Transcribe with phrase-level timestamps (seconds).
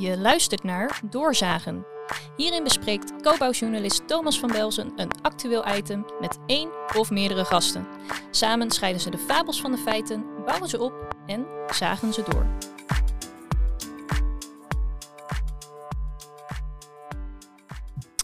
[0.00, 1.84] Je luistert naar Doorzagen.
[2.36, 7.86] Hierin bespreekt co-bouwjournalist Thomas van Belzen een actueel item met één of meerdere gasten.
[8.30, 12.46] Samen scheiden ze de fabels van de feiten, bouwen ze op en zagen ze door.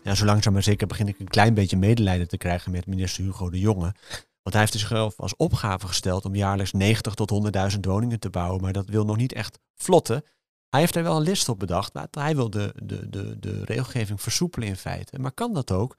[0.03, 3.25] Ja, zo langzaam maar zeker begin ik een klein beetje medelijden te krijgen met minister
[3.25, 3.95] Hugo de Jonge.
[4.43, 7.33] Want hij heeft zichzelf als opgave gesteld om jaarlijks 90 tot
[7.75, 8.61] 100.000 woningen te bouwen.
[8.63, 10.25] Maar dat wil nog niet echt vlotten.
[10.69, 11.95] Hij heeft er wel een list op bedacht.
[11.95, 15.19] Maar hij wil de, de, de, de regelgeving versoepelen in feite.
[15.19, 15.97] Maar kan dat ook?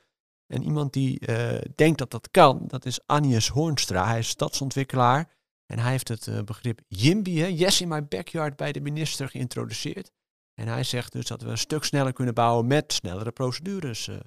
[0.48, 4.08] En iemand die uh, denkt dat dat kan, dat is Agnes Hoornstra.
[4.08, 5.36] Hij is stadsontwikkelaar.
[5.66, 10.12] En hij heeft het uh, begrip YIMBY, yes in my backyard, bij de minister geïntroduceerd.
[10.54, 14.08] En hij zegt dus dat we een stuk sneller kunnen bouwen met snellere procedures.
[14.08, 14.18] Uh.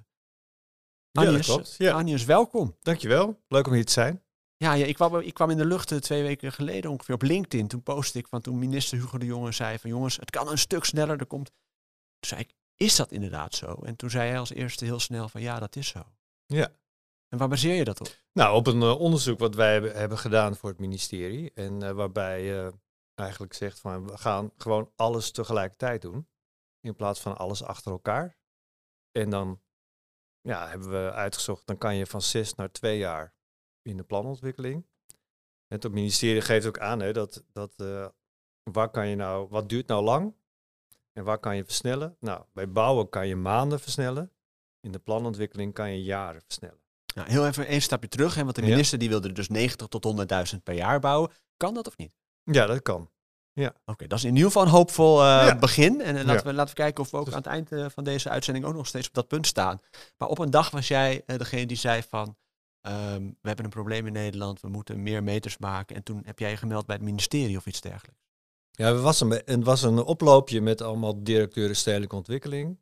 [1.12, 1.76] Agnes.
[1.76, 1.92] Ja.
[1.92, 2.76] Agnes, welkom.
[2.80, 3.40] Dankjewel.
[3.48, 4.22] Leuk om hier te zijn.
[4.64, 7.68] Ja, ja ik, kwam, ik kwam in de lucht twee weken geleden ongeveer op LinkedIn.
[7.68, 10.58] Toen postte ik van toen minister Hugo de Jonge zei van jongens, het kan een
[10.58, 11.18] stuk sneller.
[11.18, 11.50] Er komt.
[12.18, 13.74] Toen zei ik, is dat inderdaad zo?
[13.74, 16.02] En toen zei hij als eerste heel snel van ja, dat is zo.
[16.46, 16.72] Ja.
[17.28, 18.08] En waar baseer je dat op?
[18.32, 21.52] Nou, op een uh, onderzoek wat wij hebben, hebben, gedaan voor het ministerie.
[21.54, 22.78] En uh, waarbij je uh,
[23.14, 26.28] eigenlijk zegt van we gaan gewoon alles tegelijkertijd doen.
[26.80, 28.36] In plaats van alles achter elkaar.
[29.12, 29.60] En dan
[30.40, 33.34] ja, hebben we uitgezocht, dan kan je van zes naar twee jaar
[33.90, 34.86] in de planontwikkeling.
[35.68, 38.06] En het ministerie geeft ook aan hè, dat, dat uh,
[38.62, 40.34] waar kan je nou, wat duurt nou lang
[41.12, 42.16] en waar kan je versnellen?
[42.20, 44.32] Nou, bij bouwen kan je maanden versnellen.
[44.80, 46.78] In de planontwikkeling kan je jaren versnellen.
[47.14, 48.98] Nou, heel even één stapje terug, hè, want de minister ja.
[48.98, 51.30] die wilde dus 90 tot 100.000 per jaar bouwen.
[51.56, 52.12] Kan dat of niet?
[52.42, 53.10] Ja, dat kan.
[53.52, 53.68] Ja.
[53.68, 55.58] Oké, okay, dat is in ieder geval een hoopvol uh, ja.
[55.58, 56.00] begin.
[56.00, 56.42] En uh, laten, ja.
[56.42, 58.64] we, laten we kijken of we ook dus aan het eind uh, van deze uitzending
[58.64, 59.80] ook nog steeds op dat punt staan.
[60.16, 62.36] Maar op een dag was jij degene die zei van,
[62.82, 65.96] um, we hebben een probleem in Nederland, we moeten meer meters maken.
[65.96, 68.20] En toen heb jij je gemeld bij het ministerie of iets dergelijks.
[68.70, 72.80] Ja, het was een, het was een oploopje met allemaal directeuren stedelijke ontwikkeling.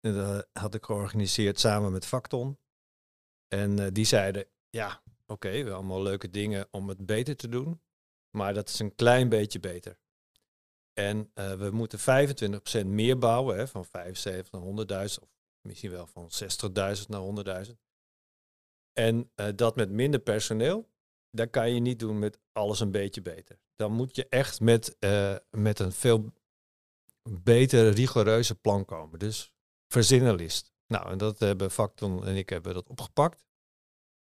[0.00, 2.58] En dat had ik georganiseerd samen met Facton.
[3.48, 7.80] En die zeiden, ja, oké, okay, we allemaal leuke dingen om het beter te doen.
[8.36, 9.98] Maar dat is een klein beetje beter.
[10.92, 11.98] En uh, we moeten
[12.84, 15.28] 25% meer bouwen, hè, van 75 naar 100.000, of
[15.60, 16.30] misschien wel van
[16.96, 17.72] 60.000 naar 100.000.
[18.94, 20.88] En uh, dat met minder personeel,
[21.30, 23.58] dat kan je niet doen met alles een beetje beter.
[23.76, 26.32] Dan moet je echt met, uh, met een veel
[27.30, 29.18] beter, rigoureuze plan komen.
[29.18, 29.52] Dus
[29.88, 30.72] verzinnenlist.
[30.86, 33.46] Nou, en dat hebben Facton en ik hebben dat opgepakt.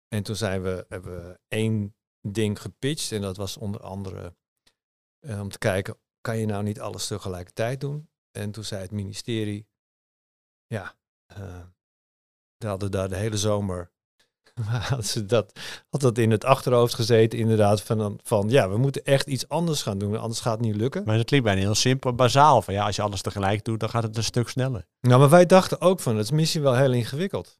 [0.08, 1.96] En toen zijn we, hebben we één
[2.28, 3.12] ding gepitcht.
[3.12, 4.36] En dat was onder andere
[5.26, 8.10] uh, om te kijken, kan je nou niet alles tegelijkertijd doen?
[8.32, 9.68] En toen zei het ministerie,
[10.68, 10.96] ja,
[11.38, 11.66] uh,
[12.58, 13.92] we hadden daar de hele zomer,
[14.96, 19.04] had, ze dat, had dat in het achterhoofd gezeten inderdaad, van, van ja, we moeten
[19.04, 21.04] echt iets anders gaan doen, anders gaat het niet lukken.
[21.06, 23.90] Maar dat klinkt bijna heel simpel, bazaal, van ja, als je alles tegelijk doet, dan
[23.90, 24.86] gaat het een stuk sneller.
[25.02, 27.60] Nou, maar wij dachten ook van, het is misschien wel heel ingewikkeld.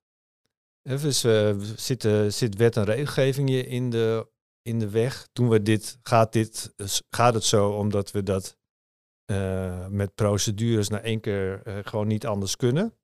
[0.82, 4.30] Dus uh, zit, uh, zit wet en regelgeving in de
[4.62, 5.28] in de weg.
[5.34, 6.74] Doen we dit, gaat, dit,
[7.10, 8.58] gaat het zo omdat we dat
[9.32, 12.98] uh, met procedures na één keer uh, gewoon niet anders kunnen.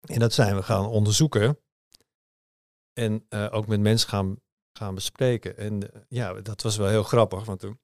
[0.00, 1.58] En dat zijn we gaan onderzoeken.
[2.96, 4.40] En uh, ook met mensen gaan,
[4.72, 5.56] gaan bespreken.
[5.56, 7.80] En ja, dat was wel heel grappig, want toen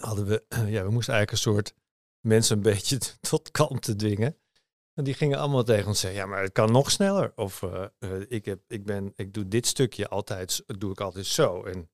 [0.00, 1.74] hadden we, ja, we moesten eigenlijk een soort
[2.20, 4.36] mensen een beetje tot kalmte dwingen.
[4.94, 7.32] En die gingen allemaal tegen ons zeggen, ja, maar het kan nog sneller.
[7.34, 7.86] Of uh,
[8.28, 11.64] ik, heb, ik, ben, ik doe dit stukje altijd, doe ik altijd zo.
[11.64, 11.90] En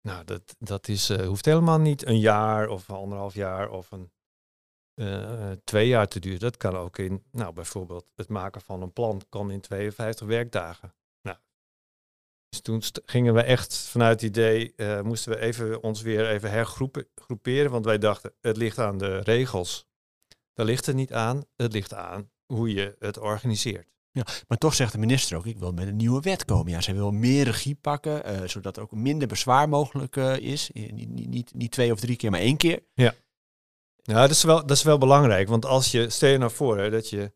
[0.00, 4.10] nou, dat, dat is, hoeft helemaal niet een jaar of anderhalf jaar of een
[5.64, 6.40] twee jaar te duren.
[6.40, 10.94] Dat kan ook in, nou bijvoorbeeld het maken van een plan kan in 52 werkdagen.
[12.50, 16.50] Nou, dus toen gingen we echt vanuit het idee, moesten we even, ons weer even
[16.50, 17.70] hergroeperen.
[17.70, 19.86] Want wij dachten, het ligt aan de regels.
[20.54, 21.44] Daar ligt het niet aan.
[21.56, 23.94] Het ligt aan hoe je het organiseert.
[24.10, 26.72] Ja, maar toch zegt de minister ook, ik wil met een nieuwe wet komen.
[26.72, 30.70] Ja, zij wil meer regie pakken, uh, zodat er ook minder bezwaar mogelijk uh, is.
[30.72, 32.82] Niet, niet, niet, twee of drie keer, maar één keer.
[32.94, 33.14] Ja,
[34.02, 35.48] ja dat, is wel, dat is wel belangrijk.
[35.48, 37.32] Want als je, stel je nou voor hè, dat je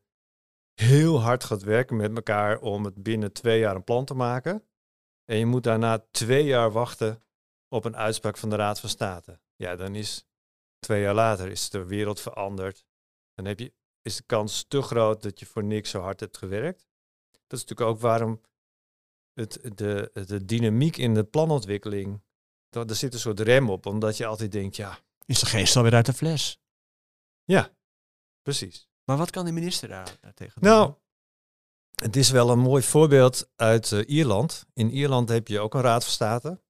[0.74, 4.64] heel hard gaat werken met elkaar om het binnen twee jaar een plan te maken.
[5.30, 7.22] En je moet daarna twee jaar wachten
[7.68, 9.40] op een uitspraak van de Raad van State.
[9.56, 10.26] Ja, dan is
[10.78, 12.84] twee jaar later is de wereld veranderd.
[13.34, 13.72] Dan heb je
[14.02, 16.88] is de kans te groot dat je voor niks zo hard hebt gewerkt.
[17.46, 18.40] Dat is natuurlijk ook waarom
[19.32, 22.22] het, de, de dynamiek in de planontwikkeling,
[22.68, 24.98] daar zit een soort rem op, omdat je altijd denkt, ja...
[25.24, 26.60] Is de geest alweer uit de fles?
[27.44, 27.70] Ja,
[28.42, 28.88] precies.
[29.04, 30.70] Maar wat kan de minister daar, daar tegen doen?
[30.70, 30.94] Nou,
[32.00, 34.66] het is wel een mooi voorbeeld uit uh, Ierland.
[34.74, 36.60] In Ierland heb je ook een raad van state.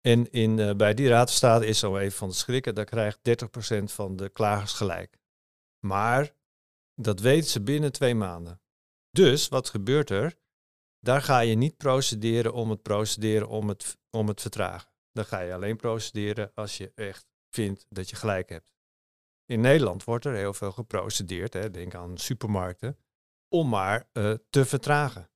[0.00, 2.84] En in, uh, bij die raad van state is zo even van de schrikken, daar
[2.84, 5.18] krijgt 30% van de klagers gelijk.
[5.86, 6.34] Maar
[6.94, 8.60] dat weten ze binnen twee maanden.
[9.10, 10.36] Dus wat gebeurt er?
[11.00, 14.90] Daar ga je niet procederen om het procederen om het, om het vertragen.
[15.12, 18.74] Dan ga je alleen procederen als je echt vindt dat je gelijk hebt.
[19.46, 22.98] In Nederland wordt er heel veel geprocedeerd, hè, denk aan supermarkten,
[23.48, 25.30] om maar uh, te vertragen.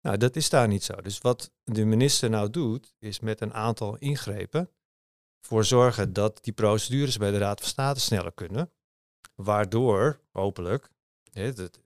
[0.00, 0.94] Nou, dat is daar niet zo.
[0.94, 4.70] Dus wat de minister nou doet, is met een aantal ingrepen
[5.40, 8.70] voor zorgen dat die procedures bij de Raad van State sneller kunnen.
[9.34, 10.90] Waardoor, hopelijk,
[11.32, 11.80] het,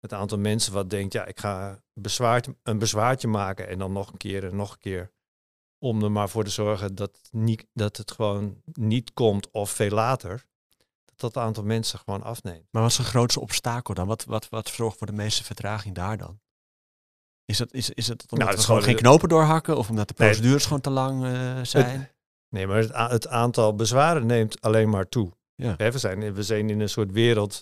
[0.00, 4.12] het aantal mensen wat denkt, ja, ik ga bezwaar, een bezwaartje maken en dan nog
[4.12, 5.12] een keer en nog een keer.
[5.78, 9.90] Om er maar voor te zorgen dat, niet, dat het gewoon niet komt of veel
[9.90, 10.46] later.
[11.22, 12.66] Dat dat aantal mensen gewoon afneemt.
[12.70, 14.06] Maar wat is een grootste obstakel dan?
[14.06, 16.40] Wat, wat, wat zorgt voor de meeste vertraging daar dan?
[17.44, 20.14] Is, dat, is, is het omdat nou, we gewoon geen knopen doorhakken of omdat de
[20.14, 22.10] procedures gewoon te lang uh, zijn?
[22.48, 25.32] nee, maar het, het, aantal bezwaren neemt alleen maar toe.
[25.54, 25.76] Ja.
[25.76, 27.54] we, zijn, we zijn in een soort wereld.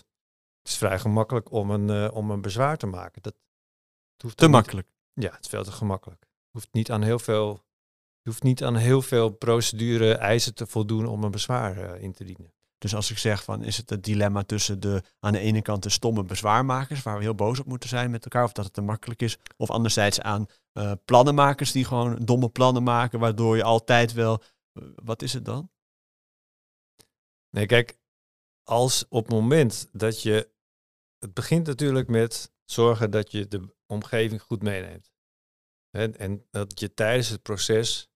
[0.61, 3.21] Het is vrij gemakkelijk om een, uh, om een bezwaar te maken.
[3.21, 3.35] Dat,
[4.17, 4.87] hoeft te makkelijk.
[5.13, 6.25] ja, het is veel te gemakkelijk.
[6.51, 7.65] Hoeft niet aan heel veel,
[8.21, 12.11] je hoeft niet aan heel veel procedure eisen te voldoen om een bezwaar uh, in
[12.11, 12.53] te dienen.
[12.81, 15.83] Dus als ik zeg van is het het dilemma tussen de aan de ene kant
[15.83, 18.73] de stomme bezwaarmakers, waar we heel boos op moeten zijn met elkaar, of dat het
[18.73, 23.63] te makkelijk is, of anderzijds aan uh, plannenmakers die gewoon domme plannen maken, waardoor je
[23.63, 24.41] altijd wel.
[24.73, 25.71] Uh, wat is het dan?
[27.49, 27.97] Nee, kijk,
[28.63, 30.49] als op het moment dat je.
[31.17, 35.11] Het begint natuurlijk met zorgen dat je de omgeving goed meeneemt.
[35.89, 38.09] En, en dat je tijdens het proces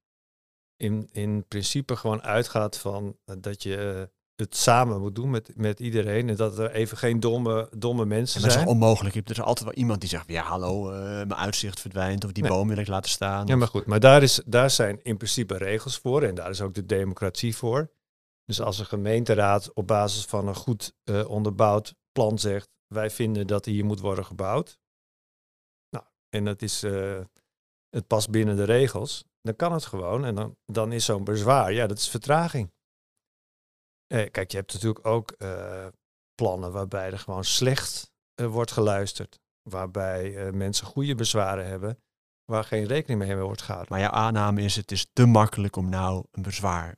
[0.75, 6.29] in, in principe gewoon uitgaat van dat je het samen moet doen met, met iedereen.
[6.29, 8.53] En dat er even geen domme, domme mensen zijn.
[8.53, 9.15] Dat is onmogelijk.
[9.15, 12.47] Er is altijd wel iemand die zegt, ja hallo, uh, mijn uitzicht verdwijnt of die
[12.47, 13.47] boom wil ik laten staan.
[13.47, 13.85] Ja, maar goed.
[13.85, 17.55] Maar daar, is, daar zijn in principe regels voor en daar is ook de democratie
[17.55, 17.91] voor.
[18.45, 23.47] Dus als een gemeenteraad op basis van een goed uh, onderbouwd plan zegt, wij vinden
[23.47, 24.79] dat hier moet worden gebouwd.
[25.89, 27.19] Nou, en dat is, uh,
[27.89, 29.25] het past binnen de regels.
[29.41, 32.71] Dan kan het gewoon en dan, dan is zo'n bezwaar, ja, dat is vertraging.
[34.07, 35.87] Eh, kijk, je hebt natuurlijk ook eh,
[36.35, 38.11] plannen waarbij er gewoon slecht
[38.41, 39.39] uh, wordt geluisterd.
[39.69, 42.03] Waarbij mensen goede bezwaren hebben,
[42.43, 43.91] waar geen rekening mee wordt gehouden.
[43.91, 46.97] Maar jouw aanname is, het is te makkelijk om nou een bezwaar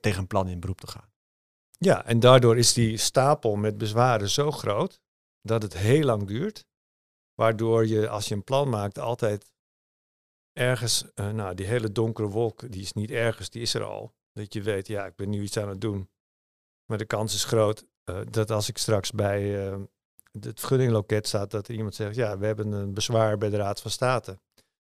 [0.00, 1.12] tegen een plan in beroep te gaan.
[1.78, 5.00] Ja, en daardoor is die stapel met bezwaren zo groot
[5.40, 6.66] dat het heel lang duurt.
[7.34, 9.50] Waardoor je, als je een plan maakt, altijd
[10.52, 14.14] ergens, nou, die hele donkere wolk, die is niet ergens, die is er al.
[14.32, 16.08] Dat je weet, ja, ik ben nu iets aan het doen.
[16.86, 19.76] Maar de kans is groot uh, dat als ik straks bij uh,
[20.40, 23.80] het vergunningloket staat, dat er iemand zegt, ja, we hebben een bezwaar bij de Raad
[23.80, 24.38] van State.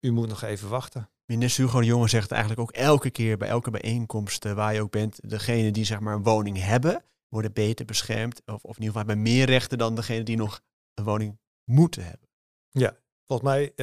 [0.00, 1.10] U moet nog even wachten.
[1.24, 4.80] Minister Hugo de Jonge zegt eigenlijk ook elke keer bij elke bijeenkomst uh, waar je
[4.80, 8.42] ook bent, degene die zeg maar een woning hebben, worden beter beschermd.
[8.44, 10.60] Of, of in ieder geval hebben meer rechten dan degene die nog
[10.94, 12.28] een woning moeten hebben.
[12.70, 12.96] Ja,
[13.26, 13.74] volgens mij,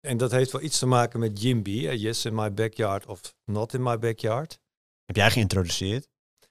[0.00, 3.74] en dat heeft wel iets te maken met Jimby, yes in my backyard of not
[3.74, 4.60] in my backyard.
[5.04, 6.08] Heb jij geïntroduceerd?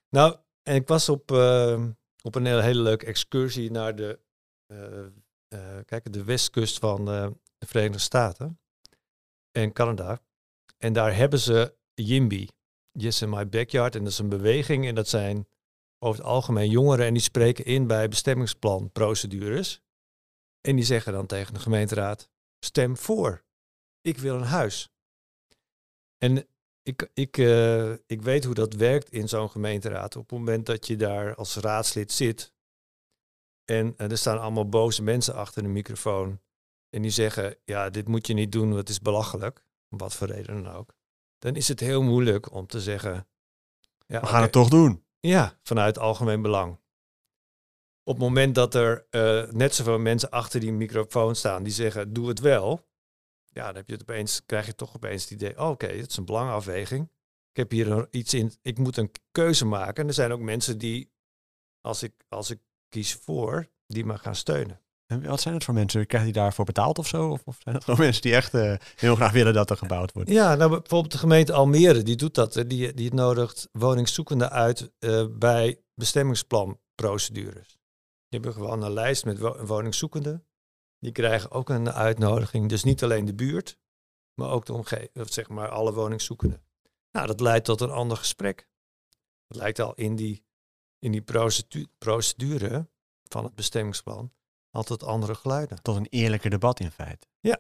[0.09, 0.37] Nou,
[0.69, 1.85] en ik was op, uh,
[2.21, 4.19] op een hele, leuke excursie naar de,
[4.71, 5.05] uh,
[5.53, 8.59] uh, kijk, de westkust van de Verenigde Staten
[9.51, 10.21] en Canada.
[10.77, 12.47] En daar hebben ze YIMBY,
[12.91, 13.95] Yes in My Backyard.
[13.95, 15.47] En dat is een beweging en dat zijn
[15.99, 19.81] over het algemeen jongeren en die spreken in bij bestemmingsplanprocedures.
[20.61, 22.29] En die zeggen dan tegen de gemeenteraad,
[22.59, 23.43] stem voor.
[24.01, 24.89] Ik wil een huis.
[26.17, 26.47] En
[26.83, 30.15] ik, ik, uh, ik weet hoe dat werkt in zo'n gemeenteraad.
[30.15, 32.53] Op het moment dat je daar als raadslid zit
[33.65, 36.39] en uh, er staan allemaal boze mensen achter de microfoon
[36.89, 40.15] en die zeggen, ja, dit moet je niet doen, want het is belachelijk, om wat
[40.15, 40.93] voor reden dan ook.
[41.37, 43.27] Dan is het heel moeilijk om te zeggen,
[44.05, 45.03] ja, we gaan het toch doen.
[45.19, 46.79] Ja, vanuit algemeen belang.
[48.03, 52.13] Op het moment dat er uh, net zoveel mensen achter die microfoon staan die zeggen,
[52.13, 52.88] doe het wel,
[53.49, 56.09] ja, dan heb je het opeens, krijg je toch opeens het idee, oh, oké, het
[56.09, 57.09] is een belangafweging.
[57.51, 60.03] Ik heb hier iets in, ik moet een keuze maken.
[60.03, 61.11] En er zijn ook mensen die,
[61.81, 64.81] als ik, als ik kies voor, die me gaan steunen.
[65.05, 66.07] En wat zijn het voor mensen?
[66.07, 67.29] Krijg je daarvoor betaald of zo?
[67.29, 70.11] Of, of zijn het gewoon mensen die echt uh, heel graag willen dat er gebouwd
[70.11, 70.29] wordt?
[70.29, 72.63] Ja, nou bijvoorbeeld de gemeente Almere, die doet dat.
[72.67, 77.67] Die, die nodigt woningszoekenden uit uh, bij bestemmingsplanprocedures.
[78.27, 80.47] Die hebben gewoon een lijst met woningszoekenden.
[80.99, 82.69] Die krijgen ook een uitnodiging.
[82.69, 83.77] Dus niet alleen de buurt,
[84.33, 86.63] maar ook de omgeving, zeg maar alle woningszoekenden.
[87.11, 88.67] Nou, dat leidt tot een ander gesprek.
[89.47, 90.45] Dat lijkt al in die,
[90.99, 91.23] in die
[91.97, 92.89] procedure
[93.23, 94.31] van het bestemmingsplan
[94.71, 95.81] altijd andere geluiden.
[95.81, 97.27] Tot een eerlijker debat in feite.
[97.39, 97.57] Ja.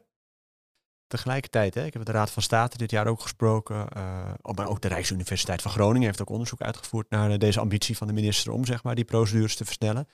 [1.07, 4.81] tegelijkertijd, hè, ik heb de Raad van State dit jaar ook gesproken, uh, maar ook
[4.81, 8.65] de Rijksuniversiteit van Groningen heeft ook onderzoek uitgevoerd naar deze ambitie van de minister om
[8.65, 10.07] zeg maar, die procedures te versnellen.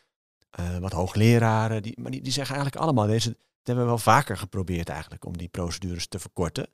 [0.79, 4.37] Wat hoogleraren, die, maar die, die zeggen eigenlijk allemaal, deze, dat hebben we wel vaker
[4.37, 6.67] geprobeerd eigenlijk om die procedures te verkorten.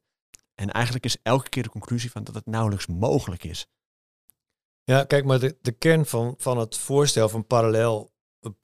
[0.56, 3.68] En eigenlijk is elke keer de conclusie van dat het nauwelijks mogelijk is.
[4.84, 8.12] Ja, kijk, maar de, de kern van, van het voorstel van parallel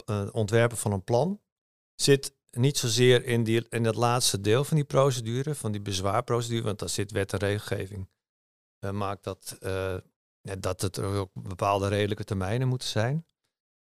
[0.05, 1.41] uh, ontwerpen van een plan
[1.95, 6.63] zit niet zozeer in, die, in dat laatste deel van die procedure, van die bezwaarprocedure,
[6.63, 8.09] want daar zit wet en regelgeving.
[8.79, 9.97] Uh, maakt dat, uh,
[10.41, 13.25] dat het ook bepaalde redelijke termijnen moeten zijn.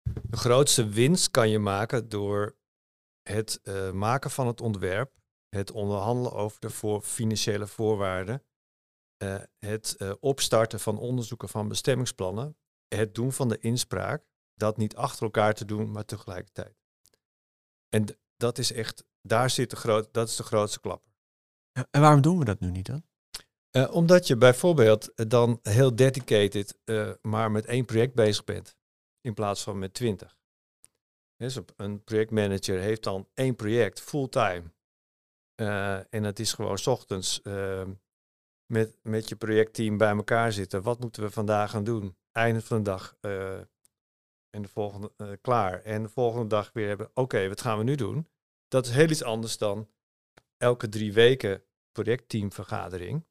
[0.02, 2.56] De grootste winst kan je maken door
[3.22, 5.12] het uh, maken van het ontwerp,
[5.48, 8.44] het onderhandelen over de voor financiële voorwaarden,
[9.58, 12.56] het opstarten van onderzoeken van bestemmingsplannen,
[12.88, 16.76] het doen van de inspraak, dat niet achter elkaar te doen, maar tegelijkertijd.
[17.88, 21.12] En dat is echt, daar zit de groot, dat is de grootste klapper.
[21.90, 23.04] En waarom doen we dat nu niet dan?
[23.76, 28.76] Uh, omdat je bijvoorbeeld dan heel dedicated uh, maar met één project bezig bent,
[29.20, 30.38] in plaats van met twintig.
[31.36, 34.62] Dus een projectmanager heeft dan één project fulltime.
[35.56, 37.40] Uh, en het is gewoon s ochtends
[38.66, 40.82] met, met je projectteam bij elkaar zitten.
[40.82, 42.16] Wat moeten we vandaag gaan doen?
[42.32, 43.16] Einde van de dag
[44.50, 45.82] en de volgende uh, klaar.
[45.82, 48.28] En de volgende dag weer hebben, oké, wat gaan we nu doen?
[48.68, 49.88] Dat is heel iets anders dan
[50.56, 53.26] elke drie weken projectteamvergadering.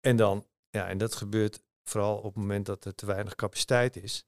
[0.00, 3.96] En dan, ja, en dat gebeurt vooral op het moment dat er te weinig capaciteit
[3.96, 4.26] is.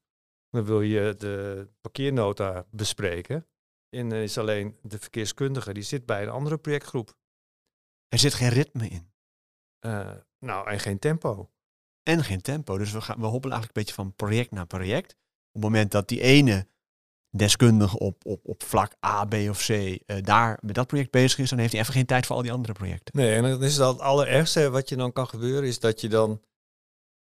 [0.55, 3.47] Dan wil je de parkeernota bespreken.
[3.89, 7.17] En dan is alleen de verkeerskundige, die zit bij een andere projectgroep.
[8.07, 9.13] Er zit geen ritme in.
[9.85, 11.51] Uh, nou, en geen tempo.
[12.03, 12.77] En geen tempo.
[12.77, 15.91] Dus we, gaan, we hobbelen eigenlijk een beetje van project naar project op het moment
[15.91, 16.67] dat die ene
[17.29, 21.39] deskundige op, op, op vlak A, B of C uh, daar met dat project bezig
[21.39, 23.17] is, dan heeft hij even geen tijd voor al die andere projecten.
[23.17, 26.09] Nee, en dan is dat het allerergste wat je dan kan gebeuren, is dat je
[26.09, 26.41] dan.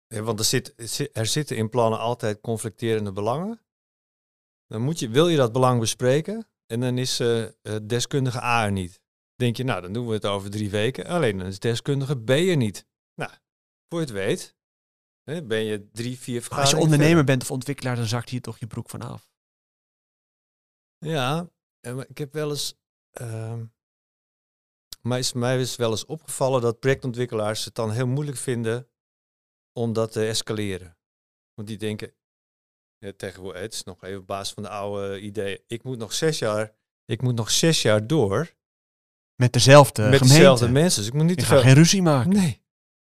[0.08, 0.74] Want er, zit,
[1.14, 3.62] er zitten in plannen altijd conflicterende belangen.
[4.68, 7.50] Dan moet je, wil je dat belang bespreken en dan is uh,
[7.84, 9.02] deskundige A er niet.
[9.36, 11.06] Denk je, nou, dan doen we het over drie weken.
[11.06, 12.86] Alleen dan is deskundige B er niet.
[13.14, 13.32] Nou,
[13.90, 14.56] voor je het weet,
[15.24, 18.58] ben je drie, vier vergaderingen Als je ondernemer bent of ontwikkelaar, dan zakt hier toch
[18.58, 19.32] je broek van af.
[20.98, 21.50] Ja,
[22.08, 22.76] ik heb wel eens...
[23.22, 23.62] Uh,
[25.02, 28.88] mij, is, mij is wel eens opgevallen dat projectontwikkelaars het dan heel moeilijk vinden
[29.78, 30.98] om dat te escaleren.
[31.54, 32.14] Want die denken,
[32.98, 36.14] ja, tegenwoordig, het is nog even op basis van de oude idee, ik moet nog
[36.14, 36.74] zes jaar,
[37.06, 38.56] ik moet nog zes jaar door.
[39.36, 41.00] Met dezelfde Met dezelfde mensen.
[41.00, 41.62] Dus ik moet niet te veel...
[41.62, 42.30] geen ruzie maken.
[42.30, 42.62] Nee.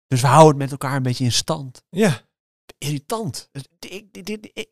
[0.07, 1.83] Dus we houden het met elkaar een beetje in stand.
[1.89, 2.21] Ja.
[2.77, 3.49] Irritant.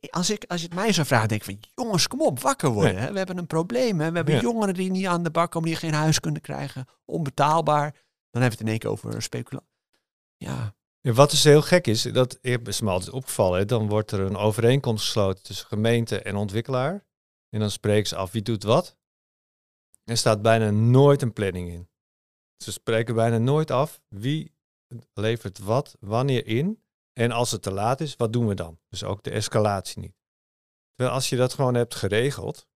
[0.09, 2.69] Als, ik, als je het mij zou vragen, denk ik van jongens, kom op, wakker
[2.69, 2.97] worden.
[2.97, 3.11] Hè?
[3.11, 3.99] We hebben een probleem.
[3.99, 4.09] Hè?
[4.09, 6.85] We hebben jongeren die niet aan de bak komen, die geen huis kunnen krijgen.
[7.05, 7.91] Onbetaalbaar.
[7.91, 9.69] Dan hebben we het in één keer over speculatie.
[10.37, 10.75] Ja.
[11.11, 13.67] Wat dus heel gek is, dat is me altijd opgevallen.
[13.67, 17.05] Dan wordt er een overeenkomst gesloten tussen gemeente en ontwikkelaar.
[17.49, 18.97] En dan spreken ze af wie doet wat.
[20.03, 21.89] Er staat bijna nooit een planning in.
[22.57, 24.55] Ze spreken bijna nooit af wie
[25.13, 26.83] levert wat, wanneer in.
[27.13, 28.79] En als het te laat is, wat doen we dan?
[28.89, 30.15] Dus ook de escalatie niet.
[30.95, 32.67] Terwijl als je dat gewoon hebt geregeld,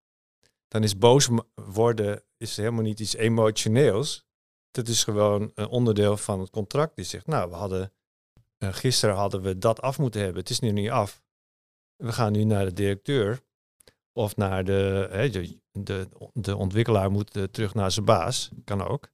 [0.68, 4.26] dan is boos worden is helemaal niet iets emotioneels.
[4.72, 6.96] Dat is gewoon een onderdeel van het contract.
[6.96, 7.94] Die zegt, nou, we hadden,
[8.60, 10.40] uh, gisteren hadden we dat af moeten hebben.
[10.40, 11.22] Het is nu niet af.
[11.96, 13.46] We gaan nu naar de directeur.
[14.14, 18.50] Of naar de, hè, de, de, de, ontwikkelaar moet uh, terug naar zijn baas.
[18.64, 19.10] Kan ook.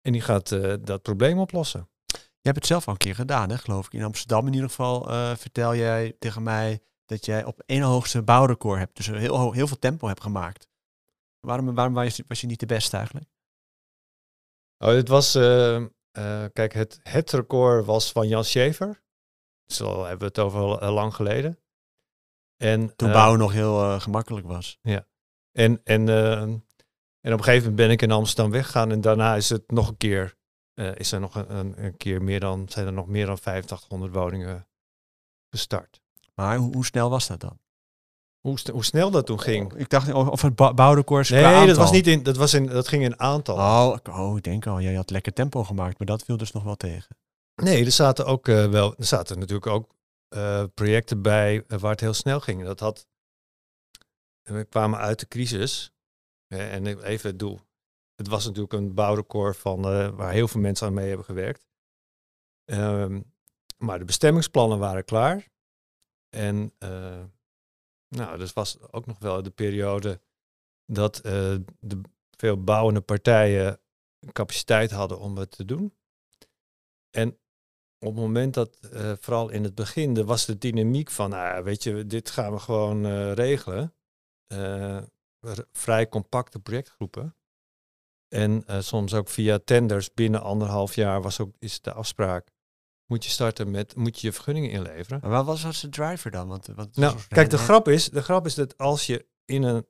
[0.00, 1.88] En die gaat uh, dat probleem oplossen.
[2.14, 3.92] Je hebt het zelf al een keer gedaan, hè, geloof ik.
[3.92, 8.22] In Amsterdam in ieder geval uh, vertel jij tegen mij dat jij op één hoogste
[8.22, 8.96] bouwrecord hebt.
[8.96, 10.68] Dus heel, heel veel tempo hebt gemaakt.
[11.40, 13.30] Waarom, waarom was, je, was je niet de beste eigenlijk?
[14.78, 15.34] Oh, het was,
[16.12, 19.02] uh, uh, kijk, het, het record was van Jan Schever.
[19.66, 21.58] Zo hebben we het over al lang geleden.
[22.56, 24.78] En, Toen bouwen nog heel gemakkelijk was.
[24.82, 25.06] Ja.
[25.52, 29.48] En, en, en op een gegeven moment ben ik in Amsterdam weggegaan en daarna is
[29.48, 30.36] het nog een keer
[30.94, 34.68] is er nog een, een, keer meer dan, zijn er nog meer dan 8500 woningen
[35.50, 36.00] gestart.
[36.34, 37.60] Maar hoe, hoe snel was dat dan?
[38.48, 39.72] Hoe, hoe, snel dat toen ging.
[39.72, 41.30] Oh, ik dacht of het bouwrecord.
[41.30, 42.22] Nee, dat was niet in.
[42.22, 42.66] Dat was in.
[42.66, 43.56] Dat ging in aantal.
[43.56, 44.80] Oh, oh, ik denk al.
[44.80, 47.16] Jij had lekker tempo gemaakt, maar dat viel dus nog wel tegen.
[47.54, 48.94] Nee, er zaten ook uh, wel.
[48.98, 49.94] Er zaten natuurlijk ook
[50.36, 52.64] uh, projecten bij waar het heel snel ging.
[52.64, 53.06] Dat had.
[54.42, 55.90] We kwamen uit de crisis.
[56.48, 57.60] en even het doel
[58.18, 59.82] het was natuurlijk een bouwrecord van,
[60.16, 61.66] waar heel veel mensen aan mee hebben gewerkt.
[62.64, 63.32] Um,
[63.76, 65.48] maar de bestemmingsplannen waren klaar.
[66.28, 66.72] En
[68.08, 70.20] nou, dus was ook nog wel de periode
[70.86, 72.00] dat uh, de
[72.30, 73.80] veel bouwende partijen
[74.32, 75.94] capaciteit hadden om het te doen.
[77.10, 77.38] En
[77.98, 81.64] op het moment dat, eh, vooral in het begin, er was de dynamiek van, nou,
[81.64, 83.94] weet je, dit gaan we gewoon eh, regelen.
[84.46, 85.02] Eh,
[85.72, 87.36] vrij compacte projectgroepen.
[88.28, 92.50] En eh, soms ook via tenders binnen anderhalf jaar was ook, is de afspraak.
[93.08, 95.20] Moet je starten met, moet je je vergunningen inleveren.
[95.22, 96.48] Maar wat was, was de driver dan?
[96.48, 99.86] Want, Nou, kijk, de grap, is, de grap is dat als je in een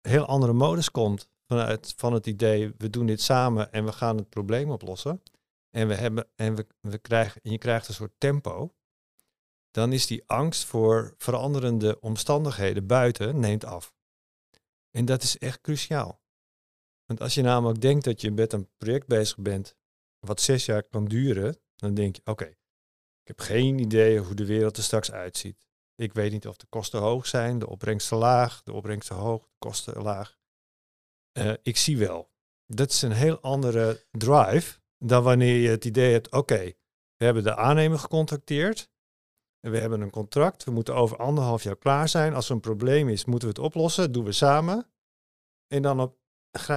[0.00, 4.16] heel andere modus komt vanuit van het idee, we doen dit samen en we gaan
[4.16, 5.22] het probleem oplossen.
[5.70, 8.74] En we hebben en we, we krijgen en je krijgt een soort tempo.
[9.70, 13.94] Dan is die angst voor veranderende omstandigheden buiten neemt af.
[14.90, 16.20] En dat is echt cruciaal.
[17.04, 19.76] Want als je namelijk denkt dat je met een project bezig bent
[20.18, 22.44] wat zes jaar kan duren, dan denk je, oké,
[23.20, 25.66] ik heb geen idee hoe de wereld er straks uitziet.
[25.94, 29.54] Ik weet niet of de kosten hoog zijn, de opbrengsten laag, de opbrengsten hoog, de
[29.58, 30.38] kosten laag.
[31.32, 32.30] Eh, ik zie wel.
[32.66, 36.72] Dat is een heel andere drive dan wanneer je het idee hebt, oké,
[37.16, 38.90] we hebben de aannemer gecontacteerd.
[39.60, 40.64] En we hebben een contract.
[40.64, 42.34] We moeten over anderhalf jaar klaar zijn.
[42.34, 44.12] Als er een probleem is, moeten we het oplossen.
[44.12, 44.90] Doen we samen.
[45.66, 46.18] En dan op,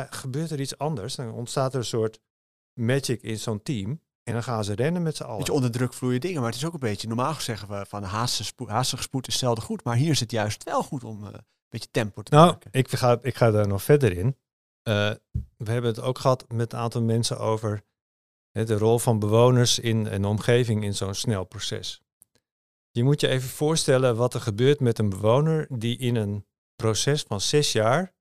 [0.09, 1.15] gebeurt er iets anders.
[1.15, 2.19] Dan ontstaat er een soort
[2.73, 4.01] magic in zo'n team.
[4.29, 5.37] En dan gaan ze rennen met z'n allen.
[5.37, 8.03] Beetje onder druk vloeien dingen, maar het is ook een beetje, normaal zeggen we van
[8.03, 11.23] haastig spoed, haastig spoed is zelden goed, maar hier is het juist wel goed om
[11.25, 12.69] eh, een beetje tempo te Nou, maken.
[12.71, 14.37] ik ga, ik ga daar nog verder in.
[14.81, 15.11] Eh,
[15.57, 17.81] we hebben het ook gehad met een aantal mensen over
[18.51, 22.01] hè, de rol van bewoners in een omgeving in zo'n snel proces.
[22.91, 26.45] Je moet je even voorstellen wat er gebeurt met een bewoner die in een
[26.75, 28.13] proces van zes jaar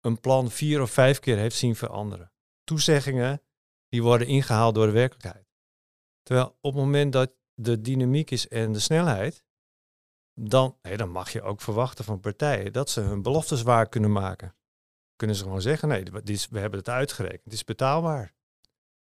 [0.00, 2.32] een plan vier of vijf keer heeft zien veranderen.
[2.64, 3.42] Toezeggingen
[3.88, 5.46] die worden ingehaald door de werkelijkheid.
[6.22, 9.44] Terwijl op het moment dat de dynamiek is en de snelheid,
[10.34, 14.12] dan, nee, dan mag je ook verwachten van partijen dat ze hun beloftes waar kunnen
[14.12, 14.56] maken.
[15.16, 18.34] Kunnen ze gewoon zeggen, nee, is, we hebben het uitgerekend, het is betaalbaar.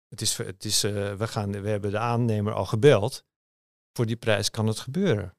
[0.09, 3.25] Het is, het is, eh, we, gaan, we hebben de aannemer al gebeld,
[3.93, 5.37] voor die prijs kan het gebeuren.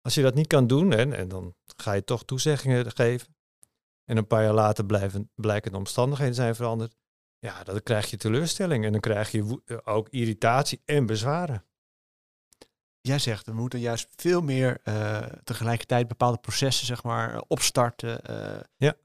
[0.00, 3.36] Als je dat niet kan doen, en, en dan ga je toch toezeggingen geven,
[4.04, 6.96] en een paar jaar later blijven, blijken de omstandigheden zijn veranderd,
[7.38, 11.62] ja, dan krijg je teleurstelling en dan krijg je eh, ook irritatie en bezwaren.
[13.00, 18.24] Jij zegt, we moeten juist veel meer eh, tegelijkertijd bepaalde processen zeg maar, opstarten.
[18.24, 18.96] eh, Ja.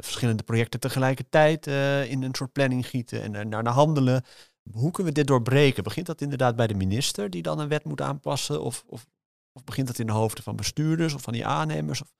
[0.00, 1.66] verschillende projecten tegelijkertijd
[2.10, 4.24] in een soort planning gieten en er naar naar handelen.
[4.72, 5.82] Hoe kunnen we dit doorbreken?
[5.82, 8.62] Begint dat inderdaad bij de minister die dan een wet moet aanpassen?
[8.62, 9.06] Of, of,
[9.52, 12.02] of begint dat in de hoofden van bestuurders of van die aannemers?
[12.02, 12.12] Of,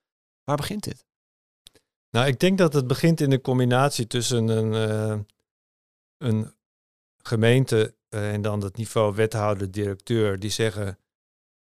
[0.45, 1.05] waar begint dit?
[2.11, 5.27] Nou, ik denk dat het begint in de combinatie tussen een,
[6.19, 6.55] een
[7.23, 10.99] gemeente eh, en dan het niveau wethouder, directeur, die zeggen,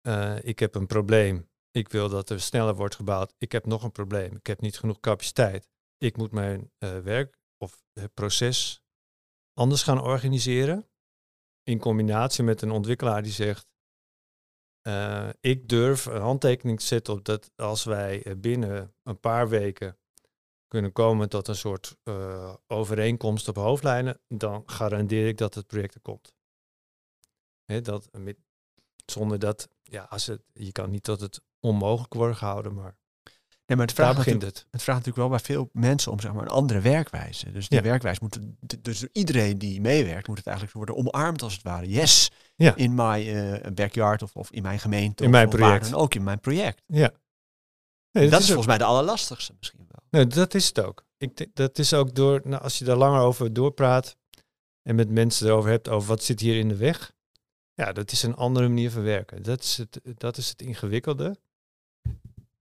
[0.01, 3.83] eh, ik heb een probleem, ik wil dat er sneller wordt gebouwd, ik heb nog
[3.83, 8.83] een probleem, ik heb niet genoeg capaciteit, ik moet mijn eh, werk of het proces
[9.53, 10.89] anders gaan organiseren,
[11.63, 13.69] in combinatie met een ontwikkelaar die zegt,
[15.39, 20.00] ik durf een handtekening te zetten op dat als wij binnen een paar weken
[20.71, 25.95] kunnen komen tot een soort eh, overeenkomst op hoofdlijnen, dan garandeer ik dat het project
[25.95, 26.33] er komt.
[27.65, 28.37] Hè, dat, met,
[29.05, 32.95] zonder dat, ja, als het, je kan niet tot het onmogelijk worden gehouden, maar
[33.65, 34.67] Nee, maar het daar vraagt, begint het.
[34.71, 37.51] het vraagt natuurlijk wel bij veel mensen om zeg maar, een andere werkwijze.
[37.51, 37.83] Dus die Ja.
[37.83, 38.39] werkwijze moet,
[38.83, 41.89] dus iedereen die meewerkt, moet het eigenlijk worden omarmd als het ware.
[41.89, 42.75] Yes, Ja.
[42.75, 45.23] in my eh, backyard of, of in mijn gemeente.
[45.23, 45.89] In of, mijn of waar project.
[45.89, 46.81] dan ook in mijn project.
[46.87, 47.11] Ja.
[48.11, 50.03] Dat is volgens mij de allerlastigste misschien wel.
[50.09, 51.05] Nee, dat is het ook.
[51.17, 54.17] Ik dat is ook door, nou, als je daar langer over doorpraat
[54.81, 57.11] en met mensen erover hebt over wat zit hier in de weg.
[57.73, 59.43] Ja, dat is een andere manier van werken.
[59.43, 61.37] Dat is het, dat is het ingewikkelde.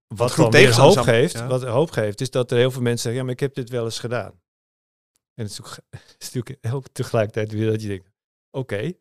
[0.06, 1.46] Wat weer tegenstanders hoop geeft, ja.
[1.46, 3.68] wat hoop geeft, is dat er heel veel mensen zeggen, ja, maar ik heb dit
[3.70, 4.40] wel eens gedaan.
[5.34, 8.10] En het is, ook, het is natuurlijk ook tegelijkertijd weer dat je denkt,
[8.50, 8.92] oké,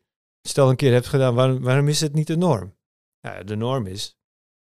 [0.42, 2.76] stel een keer hebt gedaan, waarom, waarom is het niet de norm?
[3.20, 4.16] Ja, de norm is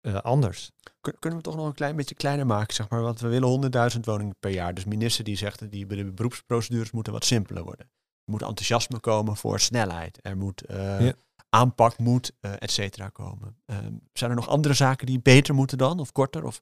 [0.01, 0.71] eh, anders.
[1.01, 3.01] Kun- Kunnen we toch nog een klein beetje kleiner maken, zeg maar?
[3.01, 3.47] Want we willen
[3.93, 4.73] 100.000 woningen per jaar.
[4.73, 7.85] Dus minister die zegt dat die de beroepsprocedures moeten wat simpeler worden.
[8.25, 10.19] Er moet enthousiasme komen voor snelheid.
[10.21, 11.13] Er moet eh, Ja.
[11.49, 13.57] aanpak moet, eh et cetera, komen.
[13.65, 15.99] Ehm, zijn er nog andere zaken die beter moeten dan?
[15.99, 16.43] Of korter?
[16.45, 16.61] Of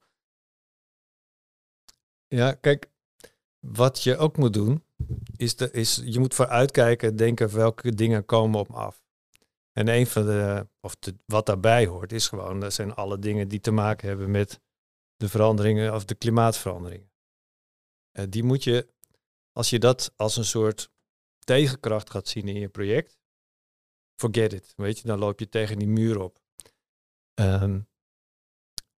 [2.28, 2.90] Ja, kijk,
[3.60, 4.84] wat je ook moet doen,
[5.36, 9.02] is, de, is je moet vooruitkijken, denken welke dingen komen op af.
[9.80, 13.48] En een van de, of de, wat daarbij hoort, is gewoon, dat zijn alle dingen
[13.48, 14.62] die te maken hebben met
[15.16, 17.12] de veranderingen of de klimaatveranderingen.
[18.12, 18.94] Eh, die moet je,
[19.52, 20.92] als je dat als een soort
[21.40, 23.20] tegenkracht gaat zien in je project,
[24.16, 24.74] forget it.
[24.76, 26.40] Weet je, dan loop je tegen die muur op.
[27.34, 27.80] Ehm,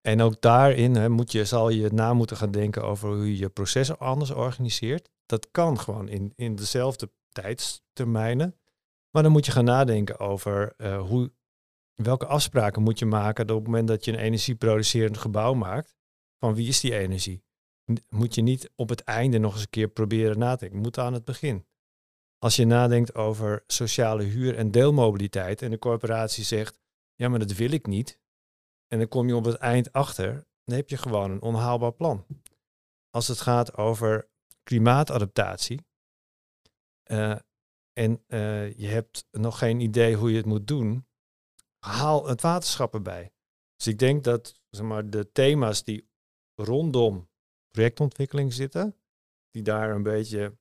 [0.01, 3.37] en ook daarin hè, moet je, zal je na moeten gaan denken over hoe je
[3.37, 5.09] je processen anders organiseert.
[5.25, 8.60] dat kan gewoon in, in dezelfde tijdstermijnen.
[9.11, 11.31] Maar dan moet je gaan nadenken over uh, hoe,
[11.95, 15.95] welke afspraken moet je maken op het moment dat je een energieproducerend gebouw maakt.
[16.39, 17.43] Van wie is die energie?
[18.09, 20.81] Moet je niet op het einde nog eens een keer proberen na te denken.
[20.81, 21.65] Moet aan het begin.
[22.37, 26.79] Als je nadenkt over sociale huur en deelmobiliteit en de corporatie zegt,
[27.15, 28.19] ja maar dat wil ik niet.
[28.87, 32.25] En dan kom je op het eind achter, dan heb je gewoon een onhaalbaar plan.
[33.09, 34.29] Als het gaat over
[34.63, 35.85] klimaatadaptatie
[37.05, 37.35] uh,
[37.93, 41.07] en uh, je hebt nog geen idee hoe je het moet doen,
[41.79, 43.33] haal het waterschap erbij.
[43.75, 46.09] Dus ik denk dat zeg maar, de thema's die
[46.55, 47.29] rondom
[47.71, 48.95] projectontwikkeling zitten,
[49.51, 50.57] die daar een beetje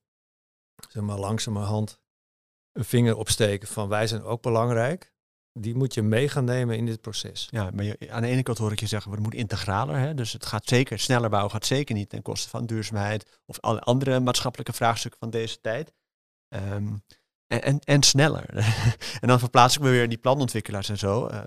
[0.89, 2.01] zeg maar, langzamerhand
[2.71, 5.13] een vinger op steken van wij zijn ook belangrijk.
[5.53, 7.47] Die moet je mee gaan nemen in dit proces.
[7.51, 9.97] Ja, maar aan de ene kant hoor ik je zeggen, we moeten integraler.
[9.97, 10.13] Hè?
[10.13, 13.79] Dus het gaat zeker, sneller bouwen gaat zeker niet ten koste van duurzaamheid of alle
[13.79, 15.93] andere maatschappelijke vraagstukken van deze tijd.
[16.47, 16.95] Ehm,
[17.51, 18.45] en, en, en, sneller.
[19.21, 21.27] en dan verplaats ik me weer in die planontwikkelaars en zo.
[21.27, 21.39] Uh,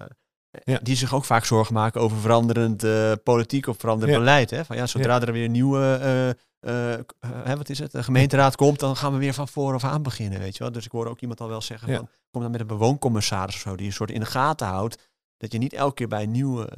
[0.65, 0.79] ja.
[0.83, 4.51] Die zich ook vaak zorgen maken over veranderend uh, politiek of veranderend beleid.
[4.51, 4.65] Hè?
[4.65, 9.13] Van ja, zodra er weer nieuwe uh, wat is het, de gemeenteraad komt, dan gaan
[9.13, 10.73] we weer van vooraf aan beginnen, weet je wel.
[10.73, 13.61] Dus ik hoor ook iemand al wel zeggen van, kom dan met een bewooncommissaris of
[13.61, 16.31] zo, die een soort in de gaten houdt, dat je niet elke keer bij een
[16.31, 16.69] nieuwe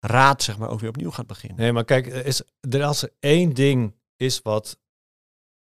[0.00, 1.58] raad, zeg maar, ook weer opnieuw gaat beginnen.
[1.58, 4.78] Nee, maar kijk, is, er als er één ding is wat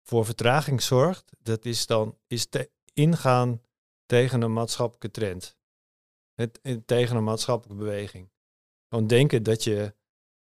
[0.03, 3.61] voor vertraging zorgt, dat is dan is te ingaan
[4.05, 5.57] tegen een maatschappelijke trend.
[6.33, 8.31] Het, tegen een maatschappelijke beweging.
[8.89, 9.95] Gewoon denken dat je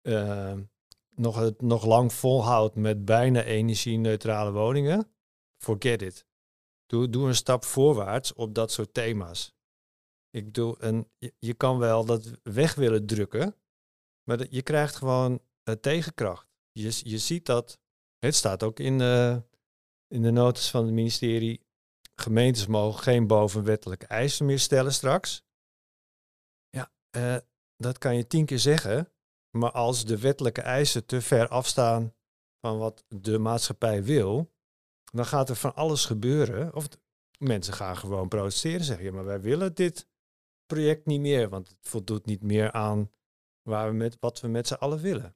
[0.02, 0.58] uh,
[1.16, 5.12] nog, het nog lang volhoudt met bijna energie-neutrale woningen.
[5.58, 6.26] Forget it.
[6.86, 9.54] Doe, doe een stap voorwaarts op dat soort thema's.
[10.30, 13.56] Ik doe een, je, kan wel dat weg willen drukken,
[14.24, 16.48] maar je krijgt gewoon uh, tegenkracht.
[16.72, 17.80] Je, je ziet dat,
[18.20, 19.38] het staat ook in, uh,
[20.10, 21.66] in de notas van het ministerie,
[22.16, 25.44] gemeentes mogen geen bovenwettelijke eisen meer stellen straks.
[27.18, 27.38] Uh,
[27.76, 29.12] dat kan je tien keer zeggen,
[29.58, 32.14] maar als de wettelijke eisen te ver afstaan
[32.60, 34.54] van wat de maatschappij wil,
[35.12, 36.76] dan gaat er van alles gebeuren.
[36.76, 36.88] Of
[37.38, 40.08] mensen gaan gewoon protesteren, zeggen ja, maar wij willen dit
[40.66, 43.12] project niet meer, want het voldoet niet meer aan
[43.62, 45.36] waar we met, wat we met z'n allen willen.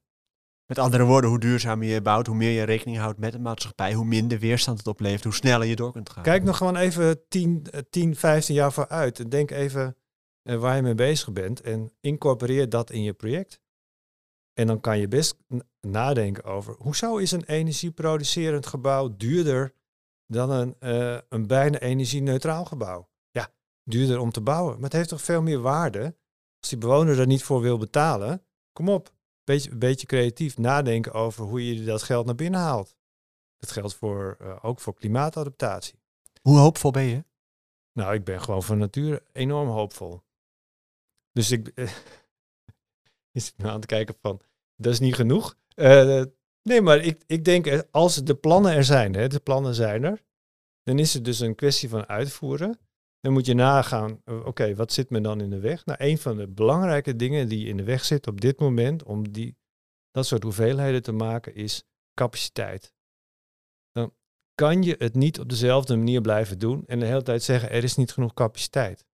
[0.66, 3.94] Met andere woorden, hoe duurzamer je bouwt, hoe meer je rekening houdt met de maatschappij,
[3.94, 6.22] hoe minder weerstand het oplevert, hoe sneller je door kunt gaan.
[6.22, 9.30] Kijk nog gewoon even 10, 10 15 jaar vooruit.
[9.30, 9.96] Denk even
[10.42, 13.60] uh, waar je mee bezig bent en incorporeer dat in je project.
[14.52, 15.36] En dan kan je best
[15.80, 19.74] nadenken over hoe zou is een energieproducerend gebouw duurder
[20.26, 23.08] dan een, uh, een bijna energie-neutraal gebouw?
[23.30, 23.48] Ja,
[23.84, 26.16] duurder om te bouwen, maar het heeft toch veel meer waarde.
[26.58, 29.13] Als die bewoner er niet voor wil betalen, kom op,
[29.44, 32.96] beetje, beetje creatief nadenken over hoe je dat geld naar binnen haalt.
[33.58, 36.02] Dat geldt voor, uh, ook voor klimaatadaptatie.
[36.42, 37.24] Hoe hoopvol ben je?
[37.92, 40.22] Nou, ik ben gewoon van nature enorm hoopvol.
[41.32, 41.72] Dus ik
[43.32, 44.40] is nou aan het kijken van,
[44.76, 45.56] dat is niet genoeg.
[45.74, 46.22] Uh,
[46.62, 50.04] nee, maar ik, ik denk, eh, als de plannen er zijn, hè, de plannen zijn
[50.04, 50.24] er,
[50.82, 52.78] dan is het dus een kwestie van uitvoeren.
[53.24, 55.84] Dan moet je nagaan, eh, oké, wat zit me dan in de weg?
[55.84, 59.32] Nou, een van de belangrijke dingen die in de weg zit op dit moment om
[59.32, 59.56] die,
[60.10, 61.84] dat soort hoeveelheden te maken, is
[62.14, 62.94] capaciteit.
[63.92, 64.14] Dan
[64.54, 67.84] kan je het niet op dezelfde manier blijven doen en de hele tijd zeggen, er
[67.84, 69.04] is niet genoeg capaciteit.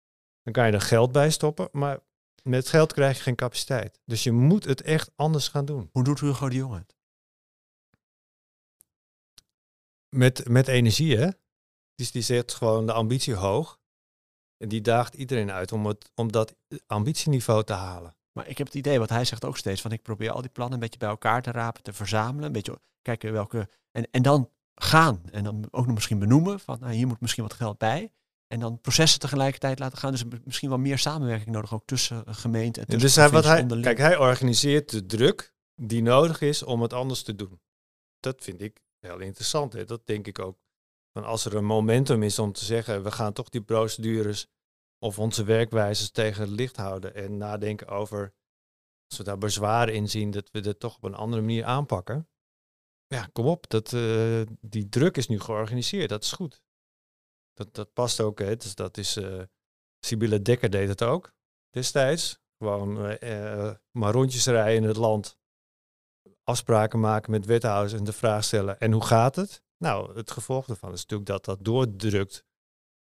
[0.43, 2.01] Dan kan je er geld bij stoppen, maar
[2.43, 4.01] met geld krijg je geen capaciteit.
[4.05, 5.89] Dus je moet het echt anders gaan doen.
[5.93, 6.97] Hoe doet Hugo de Jong het?
[10.09, 11.29] Met, met energie, hè?
[11.95, 13.80] Dus die zet gewoon de ambitie hoog.
[14.63, 16.55] En die daagt iedereen uit om, het, om dat
[16.87, 18.15] ambitieniveau te halen.
[18.33, 20.51] Maar ik heb het idee, wat hij zegt ook steeds, van ik probeer al die
[20.51, 22.45] plannen een beetje bij elkaar te rapen, te verzamelen.
[22.45, 23.69] Een beetje kijken welke.
[23.93, 25.23] En, en dan gaan.
[25.31, 28.13] En dan ook nog misschien benoemen van nou, hier moet misschien wat geld bij.
[28.47, 30.11] En dan processen tegelijkertijd laten gaan.
[30.11, 33.81] Dus misschien wel meer samenwerking nodig ook tussen gemeenten en tussen dus hij, wat hij,
[33.81, 37.61] Kijk, hij organiseert de druk die nodig is om het anders te doen.
[38.21, 39.73] Dat vind ik heel interessant.
[39.73, 39.85] Hè?
[39.85, 40.59] Dat denk ik ook.
[41.13, 44.47] Van als er een momentum is om te zeggen, we gaan toch die procedures
[44.99, 48.35] of onze werkwijzes tegen het licht houden en nadenken over,
[49.07, 52.29] als we daar bezwaren in zien, dat we dat toch op een andere manier aanpakken.
[53.07, 56.63] Ja, kom op, dat, uh, die druk is nu georganiseerd, dat is goed.
[57.53, 58.39] Dat, dat past ook.
[58.39, 58.57] Hè.
[58.57, 59.17] Dus dat is.
[59.17, 59.43] Uh,
[60.07, 61.35] Sibylle Dekker deed het ook
[61.71, 62.39] destijds.
[62.59, 65.39] Gewoon uh, maar rondjes rijden in het land.
[66.45, 68.81] Afspraken maken met wethouders en de vraag stellen.
[68.81, 69.63] En hoe gaat het?
[69.83, 72.45] Nou, het gevolg daarvan is natuurlijk dat dat doordrukt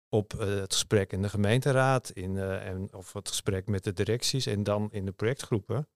[0.09, 3.93] op uh, het gesprek in de gemeenteraad in, uh, en, of het gesprek met de
[3.93, 5.89] directies en dan in de projectgroepen.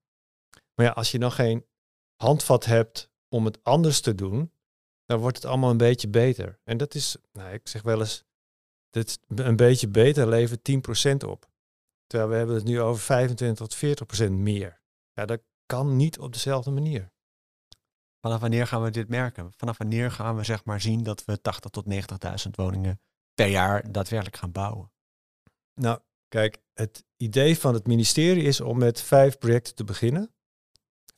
[0.75, 1.67] Maar ja, als je nog geen
[2.17, 4.53] handvat hebt om het anders te doen,
[5.05, 6.61] dan wordt het allemaal een beetje beter.
[6.65, 8.25] En dat is, nou, ik zeg wel eens,
[8.91, 10.71] dit een beetje beter levert
[11.25, 11.51] 10% op.
[12.07, 14.81] Terwijl we hebben het nu over 25 tot 40% meer.
[15.13, 17.13] Ja, dat kan niet op dezelfde manier.
[18.23, 19.53] Vanaf wanneer gaan we dit merken?
[19.57, 21.85] Vanaf wanneer gaan we zeg maar zien dat we 80 tot
[22.47, 23.01] 90.000 woningen
[23.35, 24.93] per jaar daadwerkelijk gaan bouwen?
[25.75, 30.35] Nou, kijk, het idee van het ministerie is om met vijf projecten te beginnen.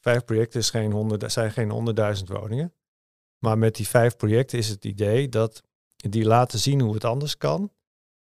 [0.01, 2.75] Vijf projecten is geen 100, zijn geen honderdduizend woningen.
[3.39, 5.63] Maar met die vijf projecten is het idee dat
[5.97, 7.73] die laten zien hoe het anders kan.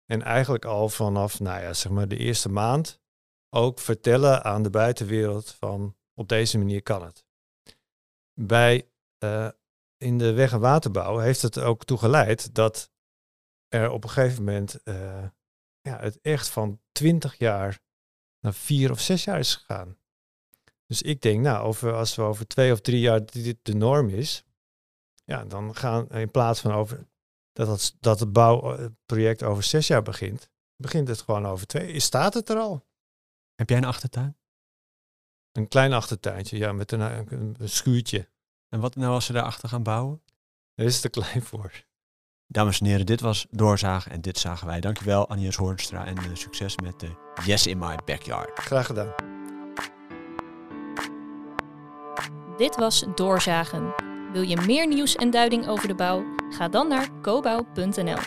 [0.06, 3.00] En eigenlijk al vanaf, nou ja, zeg maar de eerste maand
[3.50, 7.27] ook vertellen aan de buitenwereld van op deze manier kan het.
[8.40, 8.90] Bij
[9.24, 9.50] uh,
[9.98, 12.92] in de weg- en waterbouw heeft het ook toe geleid dat
[13.68, 15.28] er op een gegeven moment uh,
[15.82, 17.80] ja, het echt van 20 jaar
[18.40, 19.98] naar vier of zes jaar is gegaan.
[20.86, 24.10] Dus ik denk, nou, over, als we over twee of drie jaar dit de norm
[24.10, 24.44] is,
[25.24, 27.08] ja, dan gaan in plaats van over
[27.54, 32.00] dat het, dat het bouwproject over zes jaar begint, begint het gewoon over twee.
[32.00, 32.86] Staat het er al?
[33.56, 34.38] Heb jij een achtertuin?
[35.58, 38.30] Een klein achtertuintje, ja, met een, een, schuurtje.
[38.70, 40.22] En wat nou als ze daarachter gaan bouwen?
[40.76, 41.72] Daar is te klein voor.
[42.48, 44.80] Dames en heren, dit was Doorzagen en dit zagen wij.
[44.80, 47.12] Dankjewel Agnes Hoornstra en uh, succes met de
[47.46, 48.60] Yes in My Backyard.
[48.60, 49.14] Graag gedaan.
[52.58, 53.94] Dit was Doorzagen.
[54.32, 56.24] Wil je meer nieuws en duiding over de bouw?
[56.50, 58.20] Ga dan naar cobouw.nl.